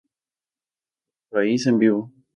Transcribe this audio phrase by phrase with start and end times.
[1.31, 2.01] Malpaís en vivo